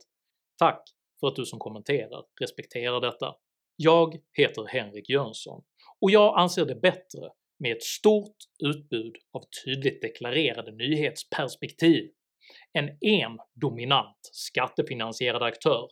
Tack 0.60 0.84
för 1.20 1.28
att 1.28 1.36
du 1.36 1.46
som 1.46 1.60
kommenterar 1.60 2.24
respekterar 2.42 3.02
detta. 3.02 3.36
Jag 3.76 4.16
heter 4.38 4.66
Henrik 4.68 5.10
Jönsson, 5.10 5.64
och 6.02 6.12
jag 6.12 6.40
anser 6.40 6.66
det 6.66 6.76
bättre 6.76 7.30
med 7.60 7.72
ett 7.72 7.84
stort 7.84 8.36
utbud 8.64 9.16
av 9.32 9.44
tydligt 9.66 10.02
deklarerade 10.02 10.72
nyhetsperspektiv 10.72 12.12
än 12.74 12.90
en 13.02 13.38
dominant 13.62 14.20
skattefinansierad 14.22 15.44
aktör 15.44 15.90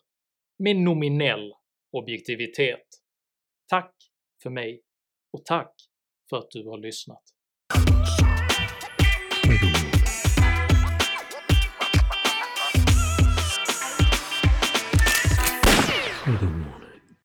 med 0.64 0.76
nominell 0.76 1.54
objektivitet. 1.92 2.88
Tack 3.68 3.96
för 4.44 4.50
mig 4.50 4.82
och 5.34 5.46
tack 5.46 5.76
för 6.30 6.38
att 6.38 6.52
du 6.52 6.68
har 6.70 6.78
lyssnat. 6.78 7.24